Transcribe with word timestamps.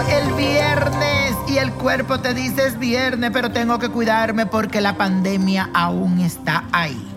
El 0.00 0.32
viernes 0.34 1.36
y 1.48 1.58
el 1.58 1.72
cuerpo 1.72 2.20
te 2.20 2.34
dice 2.34 2.66
es 2.66 2.78
viernes, 2.78 3.30
pero 3.32 3.50
tengo 3.50 3.78
que 3.78 3.88
cuidarme 3.88 4.46
porque 4.46 4.80
la 4.80 4.96
pandemia 4.96 5.70
aún 5.72 6.20
está 6.20 6.64
ahí. 6.72 7.13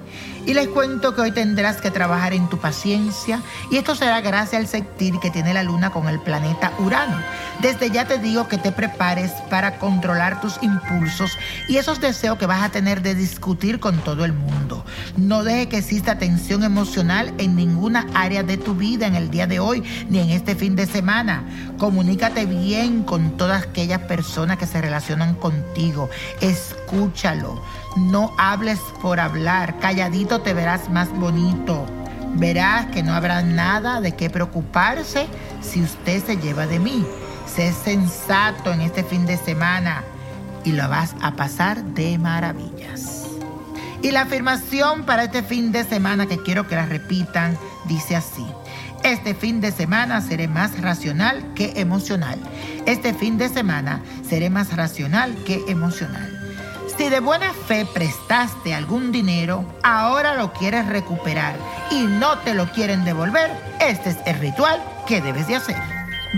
Y 0.47 0.53
les 0.53 0.69
cuento 0.69 1.13
que 1.13 1.19
hoy 1.19 1.31
tendrás 1.31 1.81
que 1.81 1.91
trabajar 1.91 2.33
en 2.33 2.47
tu 2.47 2.57
paciencia 2.57 3.41
y 3.69 3.75
esto 3.75 3.95
será 3.95 4.21
gracias 4.21 4.61
al 4.61 4.67
sectir 4.67 5.19
que 5.19 5.29
tiene 5.29 5.53
la 5.53 5.61
luna 5.61 5.89
con 5.89 6.07
el 6.07 6.21
planeta 6.21 6.71
Urano. 6.79 7.17
Desde 7.61 7.91
ya 7.91 8.05
te 8.05 8.17
digo 8.17 8.47
que 8.47 8.57
te 8.57 8.71
prepares 8.71 9.31
para 9.49 9.77
controlar 9.77 10.39
tus 10.39 10.57
impulsos 10.63 11.37
y 11.67 11.75
esos 11.75 11.99
deseos 11.99 12.37
que 12.37 12.45
vas 12.45 12.63
a 12.63 12.69
tener 12.69 13.01
de 13.01 13.13
discutir 13.13 13.81
con 13.81 13.97
todo 13.97 14.23
el 14.23 14.31
mundo. 14.31 14.85
No 15.17 15.43
deje 15.43 15.67
que 15.67 15.79
exista 15.79 16.17
tensión 16.17 16.63
emocional 16.63 17.33
en 17.39 17.57
ninguna 17.57 18.07
área 18.13 18.41
de 18.41 18.55
tu 18.55 18.73
vida 18.73 19.05
en 19.05 19.15
el 19.15 19.29
día 19.29 19.47
de 19.47 19.59
hoy 19.59 19.83
ni 20.09 20.19
en 20.19 20.29
este 20.29 20.55
fin 20.55 20.77
de 20.77 20.85
semana. 20.85 21.43
Comunícate 21.77 22.45
bien 22.45 23.03
con 23.03 23.35
todas 23.35 23.63
aquellas 23.63 24.03
personas 24.03 24.57
que 24.57 24.65
se 24.65 24.79
relacionan 24.79 25.35
contigo. 25.35 26.09
Escúchalo. 26.39 27.61
No 27.97 28.31
hables 28.37 28.79
por 29.01 29.19
hablar. 29.19 29.79
Calladito 29.79 30.36
te 30.41 30.53
verás 30.53 30.89
más 30.89 31.09
bonito. 31.11 31.85
Verás 32.35 32.87
que 32.87 33.03
no 33.03 33.13
habrá 33.13 33.41
nada 33.41 34.01
de 34.01 34.13
qué 34.13 34.29
preocuparse 34.29 35.27
si 35.61 35.81
usted 35.81 36.23
se 36.23 36.37
lleva 36.37 36.67
de 36.67 36.79
mí. 36.79 37.05
Sé 37.45 37.71
sensato 37.73 38.71
en 38.71 38.81
este 38.81 39.03
fin 39.03 39.25
de 39.25 39.37
semana 39.37 40.03
y 40.63 40.73
lo 40.73 40.87
vas 40.89 41.15
a 41.21 41.35
pasar 41.35 41.83
de 41.83 42.17
maravillas. 42.17 43.25
Y 44.01 44.11
la 44.11 44.21
afirmación 44.21 45.05
para 45.05 45.23
este 45.23 45.41
fin 45.41 45.71
de 45.71 45.83
semana 45.83 46.27
que 46.27 46.41
quiero 46.41 46.67
que 46.67 46.75
la 46.75 46.85
repitan 46.85 47.57
dice 47.85 48.15
así. 48.15 48.45
Este 49.03 49.33
fin 49.33 49.61
de 49.61 49.71
semana 49.71 50.21
seré 50.21 50.47
más 50.47 50.79
racional 50.81 51.53
que 51.55 51.73
emocional. 51.77 52.37
Este 52.85 53.13
fin 53.13 53.37
de 53.37 53.49
semana 53.49 54.01
seré 54.27 54.49
más 54.49 54.75
racional 54.75 55.35
que 55.45 55.63
emocional. 55.67 56.36
Si 56.97 57.09
de 57.09 57.19
buena 57.19 57.53
fe 57.53 57.85
prestaste 57.85 58.73
algún 58.73 59.11
dinero, 59.11 59.63
ahora 59.83 60.33
lo 60.33 60.51
quieres 60.51 60.87
recuperar 60.87 61.55
y 61.91 62.01
no 62.01 62.39
te 62.39 62.55
lo 62.55 62.71
quieren 62.71 63.05
devolver, 63.05 63.51
este 63.79 64.09
es 64.09 64.17
el 64.25 64.39
ritual 64.39 64.81
que 65.05 65.21
debes 65.21 65.47
de 65.47 65.57
hacer. 65.57 65.75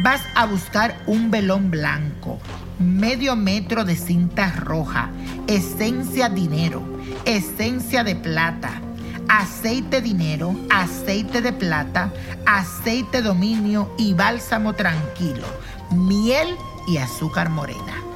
Vas 0.03 0.21
a 0.35 0.45
buscar 0.45 1.01
un 1.07 1.31
velón 1.31 1.71
blanco, 1.71 2.39
medio 2.77 3.37
metro 3.37 3.85
de 3.85 3.95
cinta 3.95 4.51
roja, 4.51 5.09
esencia 5.47 6.27
dinero, 6.27 6.83
esencia 7.23 8.03
de 8.03 8.17
plata, 8.17 8.81
aceite 9.29 10.01
dinero, 10.01 10.53
aceite 10.69 11.41
de 11.41 11.53
plata, 11.53 12.11
aceite 12.45 13.21
dominio 13.21 13.95
y 13.97 14.13
bálsamo 14.13 14.73
tranquilo, 14.73 15.47
miel 15.91 16.49
y 16.85 16.97
azúcar 16.97 17.49
morena. 17.49 18.08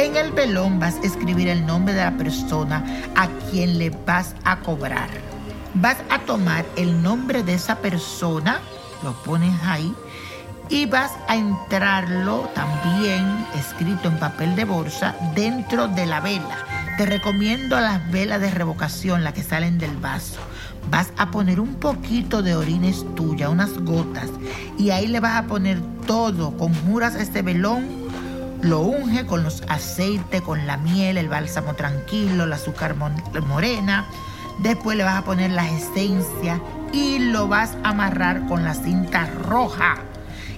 En 0.00 0.16
el 0.16 0.32
velón 0.32 0.80
vas 0.80 0.94
a 0.94 1.02
escribir 1.02 1.48
el 1.48 1.66
nombre 1.66 1.92
de 1.92 2.02
la 2.02 2.16
persona 2.16 2.82
a 3.16 3.28
quien 3.50 3.78
le 3.78 3.90
vas 3.90 4.34
a 4.44 4.60
cobrar. 4.60 5.10
Vas 5.74 5.98
a 6.08 6.20
tomar 6.20 6.64
el 6.76 7.02
nombre 7.02 7.42
de 7.42 7.52
esa 7.52 7.76
persona, 7.76 8.60
lo 9.02 9.12
pones 9.24 9.52
ahí, 9.62 9.94
y 10.70 10.86
vas 10.86 11.12
a 11.28 11.36
entrarlo 11.36 12.48
también 12.54 13.44
escrito 13.54 14.08
en 14.08 14.18
papel 14.18 14.56
de 14.56 14.64
bolsa 14.64 15.14
dentro 15.34 15.86
de 15.86 16.06
la 16.06 16.20
vela. 16.20 16.64
Te 16.96 17.04
recomiendo 17.04 17.78
las 17.78 18.10
velas 18.10 18.40
de 18.40 18.50
revocación, 18.50 19.22
las 19.22 19.34
que 19.34 19.42
salen 19.42 19.76
del 19.76 19.98
vaso. 19.98 20.40
Vas 20.90 21.12
a 21.18 21.30
poner 21.30 21.60
un 21.60 21.74
poquito 21.74 22.42
de 22.42 22.56
orines 22.56 23.04
tuya, 23.16 23.50
unas 23.50 23.78
gotas, 23.80 24.30
y 24.78 24.92
ahí 24.92 25.08
le 25.08 25.20
vas 25.20 25.36
a 25.36 25.46
poner 25.46 25.78
todo. 26.06 26.56
Conjuras 26.56 27.16
este 27.16 27.42
velón 27.42 27.99
lo 28.62 28.80
unge 28.80 29.26
con 29.26 29.42
los 29.42 29.62
aceites, 29.68 30.42
con 30.42 30.66
la 30.66 30.76
miel, 30.76 31.16
el 31.16 31.28
bálsamo 31.28 31.74
tranquilo, 31.74 32.44
el 32.44 32.52
azúcar 32.52 32.94
morena. 32.94 34.06
Después 34.58 34.96
le 34.96 35.04
vas 35.04 35.18
a 35.18 35.24
poner 35.24 35.50
las 35.50 35.70
esencias 35.70 36.60
y 36.92 37.18
lo 37.18 37.48
vas 37.48 37.76
a 37.82 37.90
amarrar 37.90 38.46
con 38.46 38.64
la 38.64 38.74
cinta 38.74 39.26
roja. 39.26 39.96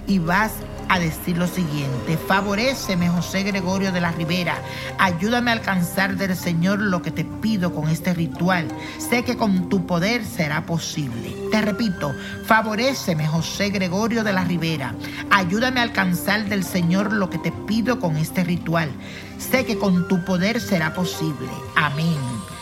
Y 0.07 0.19
vas 0.19 0.51
a 0.89 0.99
decir 0.99 1.37
lo 1.37 1.47
siguiente, 1.47 2.17
favoreceme 2.17 3.09
José 3.09 3.43
Gregorio 3.43 3.91
de 3.91 4.01
la 4.01 4.11
Rivera, 4.11 4.57
ayúdame 4.97 5.51
a 5.51 5.53
alcanzar 5.53 6.15
del 6.15 6.35
Señor 6.35 6.79
lo 6.79 7.01
que 7.01 7.11
te 7.11 7.25
pido 7.25 7.73
con 7.73 7.89
este 7.89 8.13
ritual. 8.13 8.67
Sé 8.97 9.23
que 9.23 9.37
con 9.37 9.69
tu 9.69 9.85
poder 9.85 10.25
será 10.25 10.65
posible. 10.65 11.35
Te 11.51 11.61
repito, 11.61 12.13
favoreceme 12.45 13.27
José 13.27 13.69
Gregorio 13.69 14.23
de 14.23 14.33
la 14.33 14.43
Rivera, 14.43 14.95
ayúdame 15.29 15.79
a 15.79 15.83
alcanzar 15.83 16.45
del 16.49 16.63
Señor 16.63 17.13
lo 17.13 17.29
que 17.29 17.37
te 17.37 17.51
pido 17.51 17.99
con 17.99 18.17
este 18.17 18.43
ritual. 18.43 18.89
Sé 19.37 19.65
que 19.65 19.77
con 19.77 20.07
tu 20.07 20.23
poder 20.23 20.59
será 20.61 20.93
posible. 20.93 21.49
Amén. 21.75 22.52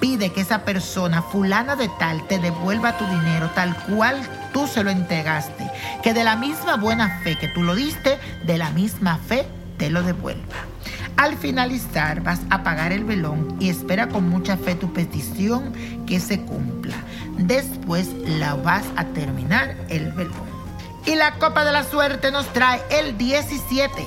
Pide 0.00 0.30
que 0.32 0.42
esa 0.42 0.64
persona, 0.64 1.22
fulana 1.22 1.76
de 1.76 1.88
tal, 1.98 2.26
te 2.26 2.38
devuelva 2.38 2.98
tu 2.98 3.06
dinero 3.06 3.50
tal 3.54 3.76
cual 3.84 4.20
tú 4.52 4.66
se 4.66 4.84
lo 4.84 4.90
entregaste. 4.90 5.70
Que 6.02 6.12
de 6.14 6.24
la 6.24 6.36
misma 6.36 6.76
buena 6.76 7.20
fe 7.22 7.36
que 7.38 7.48
tú 7.48 7.62
lo 7.62 7.74
diste, 7.74 8.18
de 8.44 8.58
la 8.58 8.70
misma 8.70 9.18
fe 9.18 9.46
te 9.78 9.90
lo 9.90 10.02
devuelva. 10.02 10.56
Al 11.16 11.36
finalizar 11.36 12.20
vas 12.20 12.40
a 12.50 12.56
apagar 12.56 12.92
el 12.92 13.04
velón 13.04 13.56
y 13.58 13.70
espera 13.70 14.08
con 14.08 14.28
mucha 14.28 14.56
fe 14.56 14.74
tu 14.74 14.92
petición 14.92 15.72
que 16.06 16.20
se 16.20 16.40
cumpla. 16.42 16.96
Después 17.38 18.08
la 18.26 18.54
vas 18.54 18.84
a 18.96 19.04
terminar 19.06 19.76
el 19.88 20.12
velón. 20.12 20.56
Y 21.06 21.14
la 21.14 21.34
copa 21.34 21.64
de 21.64 21.72
la 21.72 21.84
suerte 21.84 22.30
nos 22.30 22.52
trae 22.52 22.82
el 22.90 23.16
17, 23.16 24.06